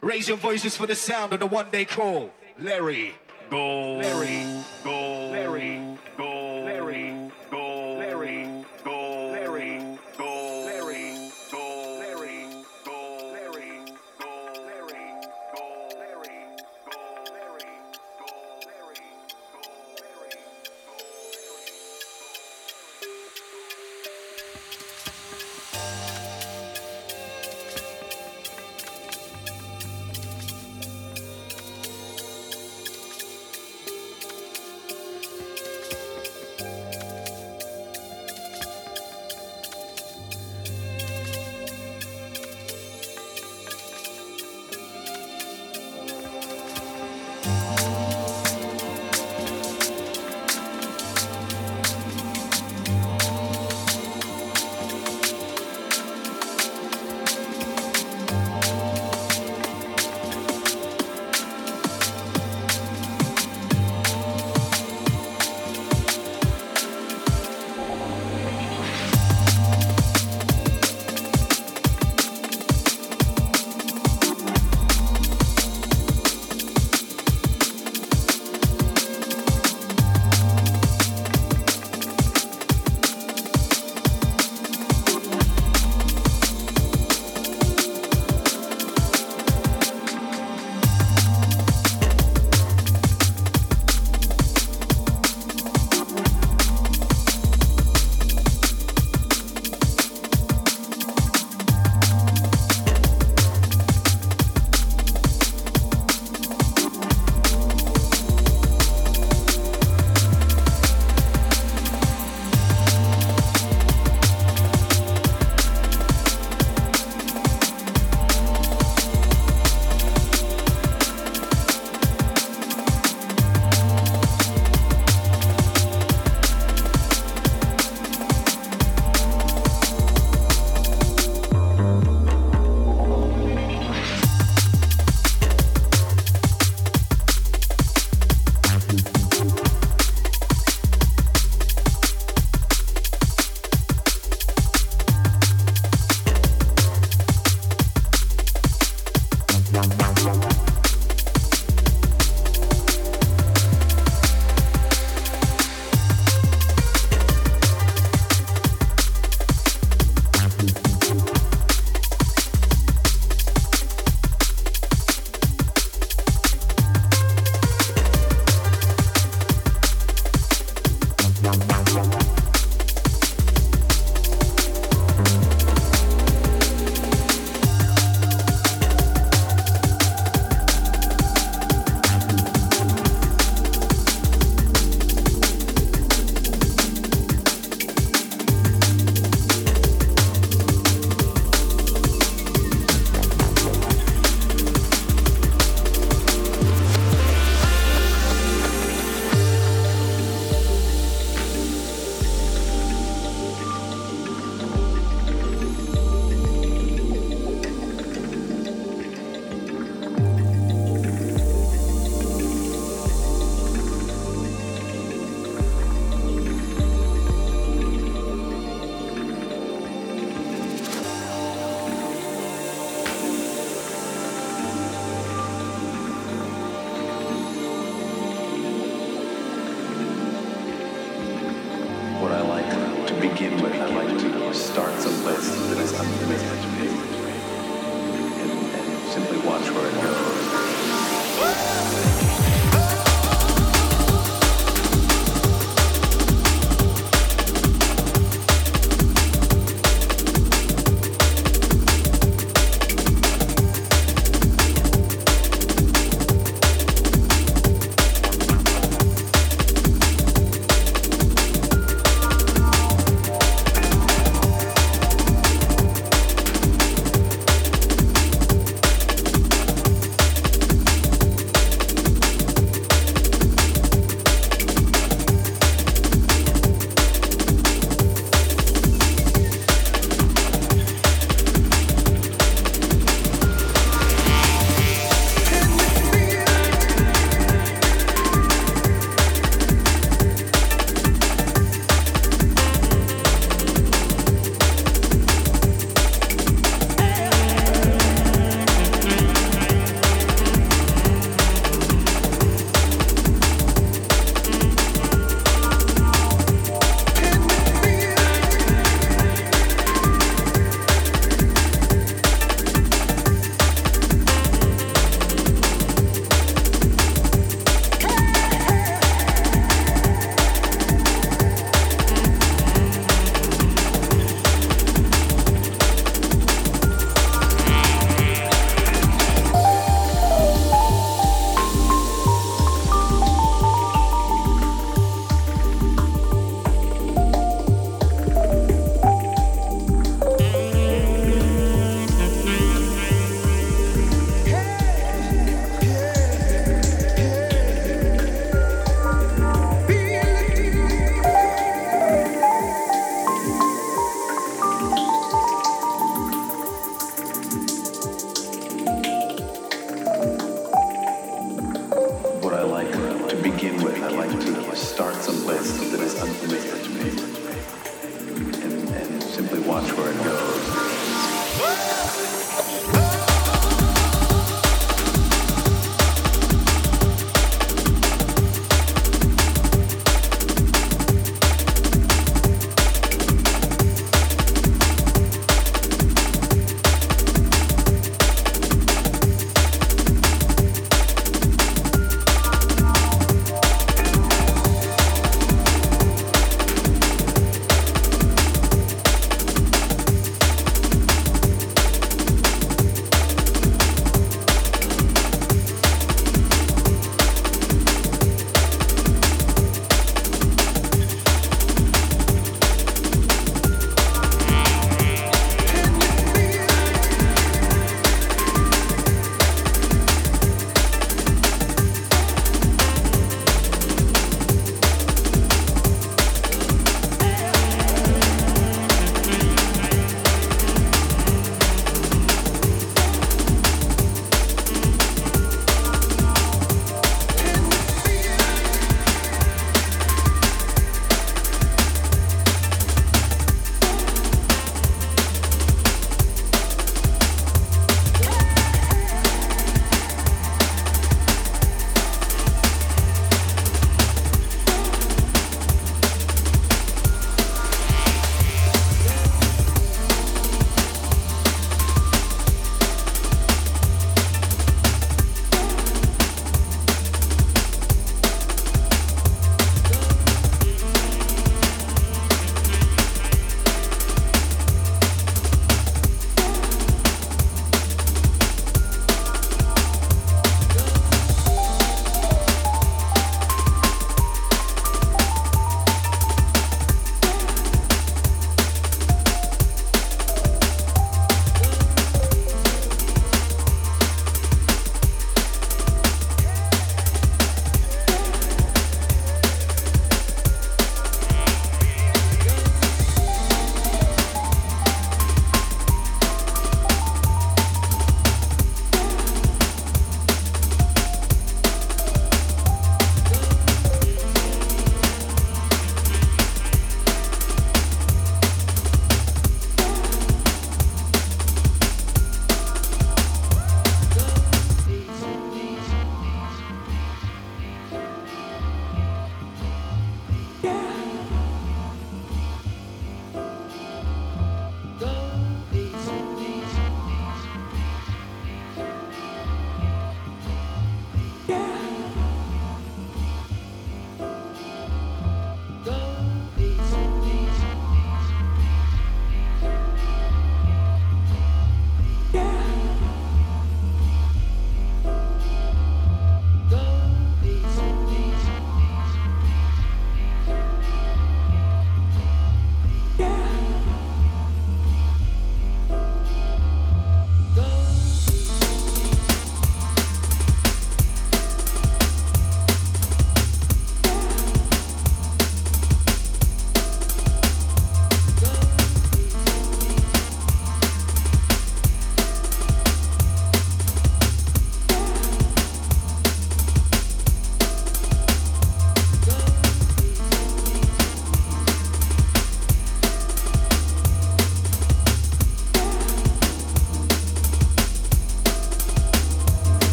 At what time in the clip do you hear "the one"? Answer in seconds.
1.40-1.66